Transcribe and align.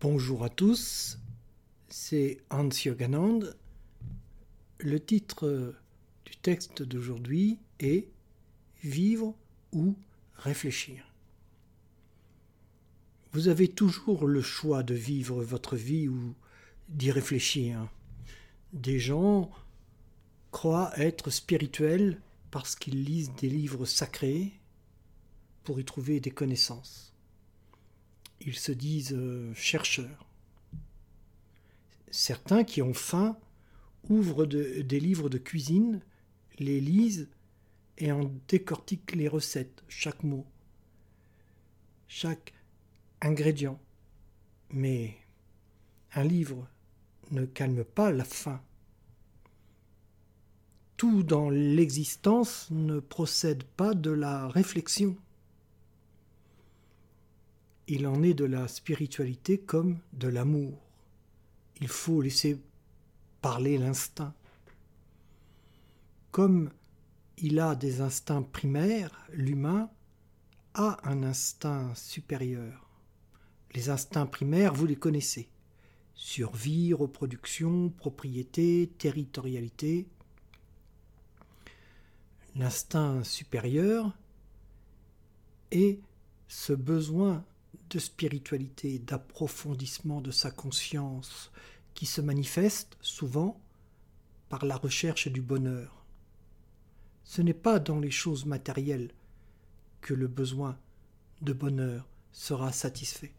Bonjour 0.00 0.44
à 0.44 0.48
tous, 0.48 1.18
c'est 1.88 2.38
Hans 2.50 2.68
Yoganand. 2.68 3.40
Le 4.78 5.00
titre 5.00 5.74
du 6.24 6.36
texte 6.36 6.84
d'aujourd'hui 6.84 7.58
est 7.80 8.06
Vivre 8.84 9.34
ou 9.72 9.96
réfléchir. 10.36 11.04
Vous 13.32 13.48
avez 13.48 13.66
toujours 13.66 14.28
le 14.28 14.40
choix 14.40 14.84
de 14.84 14.94
vivre 14.94 15.42
votre 15.42 15.74
vie 15.74 16.06
ou 16.06 16.32
d'y 16.88 17.10
réfléchir. 17.10 17.88
Des 18.72 19.00
gens 19.00 19.50
croient 20.52 20.92
être 20.96 21.30
spirituels 21.30 22.20
parce 22.52 22.76
qu'ils 22.76 23.02
lisent 23.02 23.34
des 23.34 23.50
livres 23.50 23.84
sacrés 23.84 24.52
pour 25.64 25.80
y 25.80 25.84
trouver 25.84 26.20
des 26.20 26.30
connaissances 26.30 27.12
ils 28.40 28.56
se 28.56 28.72
disent 28.72 29.14
euh, 29.14 29.52
chercheurs. 29.54 30.26
Certains 32.10 32.64
qui 32.64 32.82
ont 32.82 32.94
faim 32.94 33.36
ouvrent 34.08 34.46
des 34.46 35.00
livres 35.00 35.28
de 35.28 35.38
cuisine, 35.38 36.00
les 36.58 36.80
lisent 36.80 37.28
et 37.98 38.12
en 38.12 38.30
décortiquent 38.48 39.14
les 39.14 39.28
recettes, 39.28 39.82
chaque 39.88 40.22
mot, 40.22 40.46
chaque 42.06 42.54
ingrédient. 43.20 43.78
Mais 44.70 45.16
un 46.14 46.24
livre 46.24 46.68
ne 47.30 47.44
calme 47.44 47.84
pas 47.84 48.10
la 48.10 48.24
faim. 48.24 48.62
Tout 50.96 51.22
dans 51.22 51.50
l'existence 51.50 52.68
ne 52.70 53.00
procède 53.00 53.64
pas 53.64 53.94
de 53.94 54.10
la 54.10 54.48
réflexion. 54.48 55.16
Il 57.90 58.06
en 58.06 58.22
est 58.22 58.34
de 58.34 58.44
la 58.44 58.68
spiritualité 58.68 59.56
comme 59.56 59.98
de 60.12 60.28
l'amour. 60.28 60.78
Il 61.80 61.88
faut 61.88 62.20
laisser 62.20 62.60
parler 63.40 63.78
l'instinct. 63.78 64.34
Comme 66.30 66.70
il 67.38 67.58
a 67.58 67.74
des 67.74 68.02
instincts 68.02 68.42
primaires, 68.42 69.26
l'humain 69.32 69.88
a 70.74 70.98
un 71.08 71.22
instinct 71.22 71.94
supérieur. 71.94 72.90
Les 73.74 73.88
instincts 73.88 74.26
primaires, 74.26 74.74
vous 74.74 74.84
les 74.86 74.96
connaissez. 74.96 75.48
Survie, 76.14 76.92
reproduction, 76.92 77.88
propriété, 77.88 78.92
territorialité. 78.98 80.06
L'instinct 82.54 83.24
supérieur 83.24 84.14
est 85.70 86.00
ce 86.48 86.74
besoin 86.74 87.46
de 87.90 87.98
spiritualité, 87.98 88.98
d'approfondissement 88.98 90.20
de 90.20 90.30
sa 90.30 90.50
conscience, 90.50 91.50
qui 91.94 92.06
se 92.06 92.20
manifeste 92.20 92.96
souvent 93.00 93.60
par 94.48 94.64
la 94.64 94.76
recherche 94.76 95.28
du 95.28 95.42
bonheur. 95.42 96.04
Ce 97.24 97.42
n'est 97.42 97.54
pas 97.54 97.78
dans 97.78 97.98
les 97.98 98.10
choses 98.10 98.46
matérielles 98.46 99.10
que 100.00 100.14
le 100.14 100.28
besoin 100.28 100.78
de 101.42 101.52
bonheur 101.52 102.08
sera 102.32 102.72
satisfait. 102.72 103.32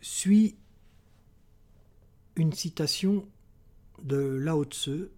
Suit 0.00 0.56
une 2.36 2.52
citation 2.52 3.28
de 4.02 4.16
Lao 4.16 4.64
Tse 4.64 5.10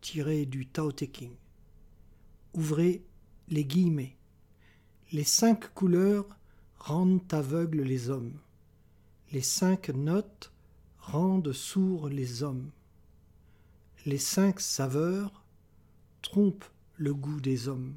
tirée 0.00 0.46
du 0.46 0.66
Tao 0.66 0.92
Te 0.92 1.04
King. 1.04 1.32
Ouvrez 2.54 3.04
les 3.48 3.64
guillemets. 3.64 4.16
Les 5.12 5.24
cinq 5.24 5.72
couleurs 5.74 6.26
rendent 6.78 7.20
aveugles 7.32 7.82
les 7.82 8.10
hommes. 8.10 8.38
Les 9.32 9.42
cinq 9.42 9.90
notes 9.90 10.52
rendent 10.98 11.52
sourds 11.52 12.08
les 12.08 12.42
hommes. 12.42 12.70
Les 14.06 14.18
cinq 14.18 14.60
saveurs 14.60 15.42
trompent 16.22 16.70
le 16.96 17.14
goût 17.14 17.40
des 17.40 17.68
hommes. 17.68 17.94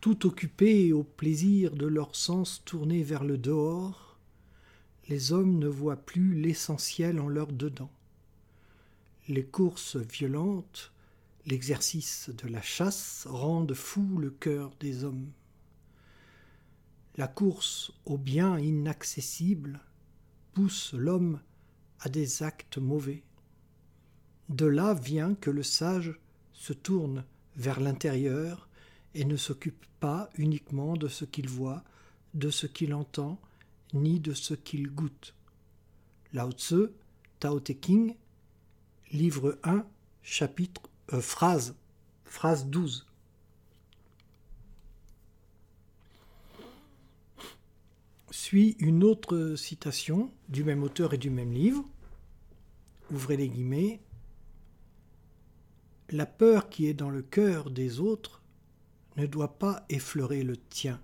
Tout 0.00 0.26
occupés 0.26 0.92
au 0.92 1.02
plaisir 1.02 1.74
de 1.74 1.86
leurs 1.86 2.14
sens 2.14 2.62
tournés 2.64 3.02
vers 3.02 3.24
le 3.24 3.36
dehors, 3.38 4.18
les 5.08 5.32
hommes 5.32 5.58
ne 5.58 5.66
voient 5.66 5.96
plus 5.96 6.34
l'essentiel 6.34 7.18
en 7.18 7.28
leur 7.28 7.52
dedans. 7.52 7.90
Les 9.28 9.44
courses 9.44 9.96
violentes 9.96 10.92
L'exercice 11.48 12.28
de 12.28 12.46
la 12.46 12.60
chasse 12.60 13.26
rend 13.26 13.66
fou 13.72 14.18
le 14.18 14.30
cœur 14.30 14.70
des 14.80 15.04
hommes. 15.04 15.32
La 17.16 17.26
course 17.26 17.90
au 18.04 18.18
bien 18.18 18.58
inaccessible 18.58 19.80
pousse 20.52 20.92
l'homme 20.92 21.40
à 22.00 22.10
des 22.10 22.42
actes 22.42 22.76
mauvais. 22.76 23.22
De 24.50 24.66
là 24.66 24.92
vient 24.92 25.34
que 25.36 25.48
le 25.48 25.62
sage 25.62 26.20
se 26.52 26.74
tourne 26.74 27.24
vers 27.56 27.80
l'intérieur 27.80 28.68
et 29.14 29.24
ne 29.24 29.36
s'occupe 29.36 29.86
pas 30.00 30.28
uniquement 30.36 30.98
de 30.98 31.08
ce 31.08 31.24
qu'il 31.24 31.48
voit, 31.48 31.82
de 32.34 32.50
ce 32.50 32.66
qu'il 32.66 32.92
entend, 32.92 33.40
ni 33.94 34.20
de 34.20 34.34
ce 34.34 34.52
qu'il 34.52 34.90
goûte. 34.90 35.34
Lao 36.34 36.52
Tse, 36.52 36.90
Tao 37.40 37.58
Te 37.58 37.72
King, 37.72 38.16
livre 39.12 39.58
1, 39.62 39.86
chapitre 40.22 40.82
euh, 41.12 41.20
phrase, 41.20 41.74
phrase 42.24 42.66
12. 42.66 43.06
Suit 48.30 48.76
une 48.78 49.04
autre 49.04 49.54
citation 49.56 50.30
du 50.48 50.64
même 50.64 50.82
auteur 50.82 51.14
et 51.14 51.18
du 51.18 51.30
même 51.30 51.52
livre. 51.52 51.84
Ouvrez 53.10 53.36
les 53.36 53.48
guillemets. 53.48 54.00
La 56.10 56.26
peur 56.26 56.68
qui 56.68 56.86
est 56.86 56.94
dans 56.94 57.10
le 57.10 57.22
cœur 57.22 57.70
des 57.70 58.00
autres 58.00 58.42
ne 59.16 59.26
doit 59.26 59.58
pas 59.58 59.84
effleurer 59.88 60.42
le 60.42 60.56
tien. 60.56 61.00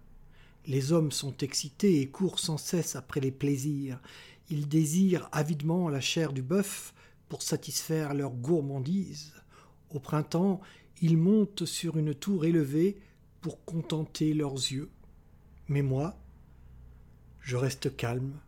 Les 0.67 0.93
hommes 0.93 1.13
sont 1.13 1.37
excités 1.39 2.01
et 2.01 2.09
courent 2.09 2.39
sans 2.39 2.57
cesse 2.57 2.97
après 2.97 3.21
les 3.21 3.31
plaisirs. 3.31 4.01
Ils 4.49 4.69
désirent 4.69 5.29
avidement 5.33 5.89
la 5.89 6.01
chair 6.01 6.33
du 6.33 6.43
bœuf 6.43 6.95
pour 7.29 7.43
satisfaire 7.43 8.15
leur 8.15 8.31
gourmandise. 8.31 9.35
Au 9.95 10.01
printemps, 10.01 10.61
ils 11.01 11.17
montent 11.17 11.65
sur 11.65 11.97
une 11.97 12.15
tour 12.15 12.45
élevée 12.45 12.99
pour 13.41 13.65
contenter 13.65 14.35
leurs 14.35 14.55
yeux. 14.55 14.91
Mais 15.69 15.83
moi, 15.83 16.17
je 17.41 17.57
reste 17.57 17.97
calme, 17.97 18.41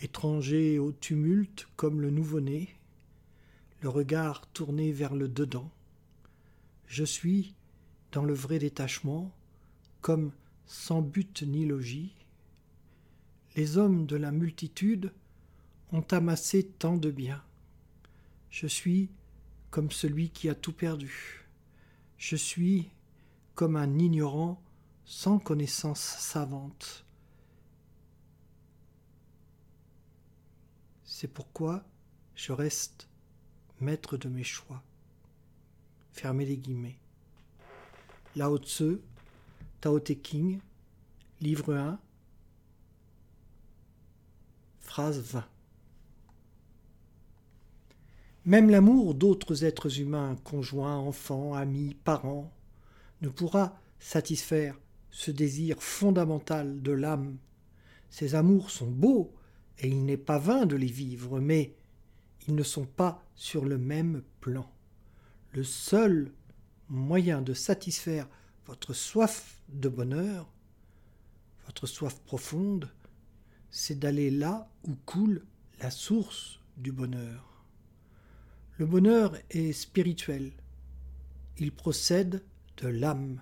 étranger 0.00 0.78
au 0.78 0.92
tumulte 0.92 1.66
comme 1.74 2.00
le 2.00 2.10
nouveau-né, 2.10 2.68
le 3.82 3.88
regard 3.88 4.46
tourné 4.52 4.92
vers 4.92 5.14
le 5.14 5.28
dedans. 5.28 5.70
Je 6.86 7.02
suis, 7.02 7.54
dans 8.12 8.24
le 8.24 8.34
vrai 8.34 8.60
détachement, 8.60 9.32
comme 10.00 10.30
sans 10.66 11.02
but 11.02 11.42
ni 11.42 11.66
logis. 11.66 12.14
Les 13.56 13.78
hommes 13.78 14.06
de 14.06 14.16
la 14.16 14.30
multitude 14.30 15.12
ont 15.90 16.04
amassé 16.12 16.64
tant 16.64 16.96
de 16.96 17.10
biens. 17.10 17.42
Je 18.50 18.68
suis 18.68 19.10
comme 19.76 19.90
celui 19.90 20.30
qui 20.30 20.48
a 20.48 20.54
tout 20.54 20.72
perdu. 20.72 21.46
Je 22.16 22.34
suis 22.34 22.88
comme 23.54 23.76
un 23.76 23.98
ignorant 23.98 24.58
sans 25.04 25.38
connaissance 25.38 26.00
savante. 26.00 27.04
C'est 31.04 31.28
pourquoi 31.28 31.84
je 32.34 32.52
reste 32.52 33.06
maître 33.78 34.16
de 34.16 34.30
mes 34.30 34.44
choix. 34.44 34.82
Fermez 36.14 36.46
les 36.46 36.56
guillemets. 36.56 36.98
Lao 38.34 38.56
Tse, 38.56 38.98
Tao 39.82 40.00
Te 40.00 40.14
King, 40.14 40.58
livre 41.42 41.74
1, 41.74 42.00
phrase 44.80 45.18
20. 45.20 45.44
Même 48.46 48.70
l'amour 48.70 49.16
d'autres 49.16 49.64
êtres 49.64 49.98
humains, 49.98 50.36
conjoints, 50.44 50.96
enfants, 50.96 51.54
amis, 51.54 51.96
parents, 52.04 52.52
ne 53.20 53.28
pourra 53.28 53.76
satisfaire 53.98 54.78
ce 55.10 55.32
désir 55.32 55.82
fondamental 55.82 56.80
de 56.80 56.92
l'âme. 56.92 57.38
Ces 58.08 58.36
amours 58.36 58.70
sont 58.70 58.90
beaux, 58.90 59.34
et 59.80 59.88
il 59.88 60.04
n'est 60.04 60.16
pas 60.16 60.38
vain 60.38 60.64
de 60.64 60.76
les 60.76 60.86
vivre, 60.86 61.40
mais 61.40 61.74
ils 62.46 62.54
ne 62.54 62.62
sont 62.62 62.86
pas 62.86 63.20
sur 63.34 63.64
le 63.64 63.78
même 63.78 64.22
plan. 64.40 64.70
Le 65.52 65.64
seul 65.64 66.30
moyen 66.88 67.42
de 67.42 67.52
satisfaire 67.52 68.28
votre 68.64 68.92
soif 68.92 69.60
de 69.70 69.88
bonheur, 69.88 70.48
votre 71.66 71.88
soif 71.88 72.20
profonde, 72.20 72.92
c'est 73.70 73.98
d'aller 73.98 74.30
là 74.30 74.70
où 74.84 74.94
coule 75.04 75.44
la 75.80 75.90
source 75.90 76.60
du 76.76 76.92
bonheur. 76.92 77.55
Le 78.78 78.84
bonheur 78.84 79.34
est 79.48 79.72
spirituel. 79.72 80.52
Il 81.56 81.72
procède 81.72 82.44
de 82.76 82.88
l'âme. 82.88 83.40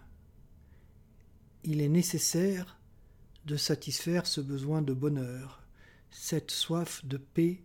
il 1.64 1.80
est 1.80 1.88
nécessaire 1.88 2.78
de 3.44 3.56
satisfaire 3.56 4.28
ce 4.28 4.40
besoin 4.40 4.80
de 4.80 4.92
bonheur, 4.92 5.60
cette 6.12 6.52
soif 6.52 7.04
de 7.04 7.16
paix 7.16 7.64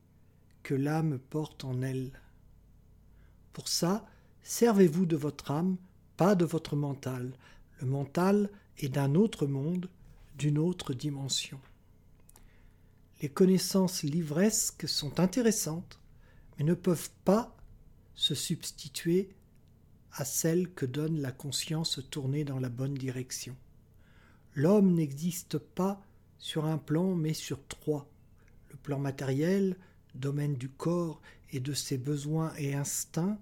que 0.63 0.73
l'âme 0.73 1.19
porte 1.19 1.63
en 1.63 1.83
elle. 1.83 2.19
Pour 3.53 3.67
ça, 3.67 4.07
servez-vous 4.41 5.05
de 5.05 5.15
votre 5.15 5.51
âme, 5.51 5.77
pas 6.17 6.33
de 6.33 6.45
votre 6.45 6.75
mental. 6.75 7.33
Le 7.81 7.87
mental 7.87 8.49
est 8.79 8.89
d'un 8.89 9.13
autre 9.13 9.45
monde, 9.45 9.89
d'une 10.39 10.57
autre 10.57 10.95
dimension. 10.95 11.59
Les 13.21 13.29
connaissances 13.29 14.01
livresques 14.01 14.89
sont 14.89 15.19
intéressantes, 15.19 15.99
mais 16.57 16.65
ne 16.65 16.73
peuvent 16.73 17.11
pas 17.25 17.55
se 18.19 18.35
substituer 18.35 19.29
à 20.11 20.25
celles 20.25 20.69
que 20.73 20.85
donne 20.85 21.21
la 21.21 21.31
conscience 21.31 22.01
tournée 22.11 22.43
dans 22.43 22.59
la 22.59 22.67
bonne 22.67 22.95
direction. 22.95 23.55
L'homme 24.55 24.93
n'existe 24.93 25.57
pas 25.57 26.03
sur 26.37 26.65
un 26.65 26.77
plan, 26.77 27.15
mais 27.15 27.33
sur 27.33 27.65
trois. 27.67 28.11
Le 28.71 28.75
plan 28.75 28.99
matériel, 28.99 29.77
domaine 30.15 30.55
du 30.55 30.67
corps 30.67 31.21
et 31.53 31.61
de 31.61 31.71
ses 31.71 31.97
besoins 31.97 32.53
et 32.57 32.73
instincts, 32.73 33.39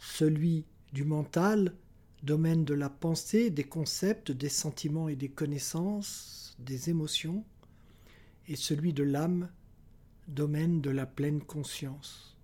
celui 0.00 0.64
du 0.92 1.04
mental, 1.04 1.72
domaine 2.24 2.64
de 2.64 2.74
la 2.74 2.90
pensée, 2.90 3.50
des 3.50 3.62
concepts, 3.62 4.32
des 4.32 4.48
sentiments 4.48 5.08
et 5.08 5.14
des 5.14 5.30
connaissances, 5.30 6.56
des 6.58 6.90
émotions, 6.90 7.44
et 8.48 8.56
celui 8.56 8.92
de 8.92 9.04
l'âme, 9.04 9.48
domaine 10.26 10.80
de 10.80 10.90
la 10.90 11.06
pleine 11.06 11.40
conscience. 11.40 12.35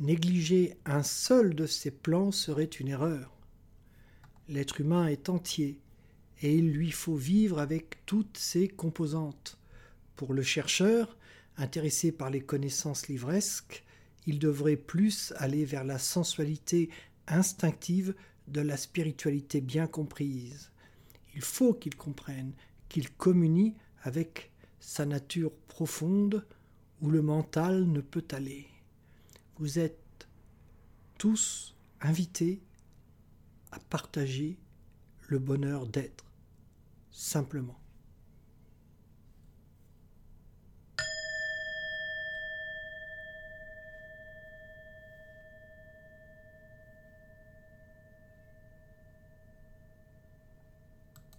Négliger 0.00 0.76
un 0.84 1.04
seul 1.04 1.54
de 1.54 1.66
ces 1.66 1.92
plans 1.92 2.32
serait 2.32 2.64
une 2.64 2.88
erreur. 2.88 3.32
L'être 4.48 4.80
humain 4.80 5.06
est 5.06 5.28
entier, 5.28 5.80
et 6.42 6.52
il 6.52 6.72
lui 6.72 6.90
faut 6.90 7.14
vivre 7.14 7.60
avec 7.60 8.04
toutes 8.04 8.36
ses 8.36 8.66
composantes. 8.66 9.56
Pour 10.16 10.34
le 10.34 10.42
chercheur, 10.42 11.16
intéressé 11.56 12.10
par 12.10 12.30
les 12.30 12.40
connaissances 12.40 13.06
livresques, 13.06 13.84
il 14.26 14.40
devrait 14.40 14.76
plus 14.76 15.32
aller 15.36 15.64
vers 15.64 15.84
la 15.84 16.00
sensualité 16.00 16.90
instinctive 17.28 18.14
de 18.48 18.60
la 18.60 18.76
spiritualité 18.76 19.60
bien 19.60 19.86
comprise. 19.86 20.72
Il 21.36 21.42
faut 21.42 21.72
qu'il 21.72 21.94
comprenne, 21.94 22.52
qu'il 22.88 23.10
communie 23.10 23.74
avec 24.02 24.50
sa 24.80 25.06
nature 25.06 25.52
profonde 25.68 26.44
où 27.00 27.10
le 27.10 27.22
mental 27.22 27.86
ne 27.86 28.00
peut 28.00 28.26
aller. 28.32 28.73
Vous 29.58 29.78
êtes 29.78 30.28
tous 31.18 31.76
invités 32.00 32.60
à 33.70 33.78
partager 33.78 34.58
le 35.28 35.38
bonheur 35.38 35.86
d'être, 35.86 36.24
simplement. 37.10 37.83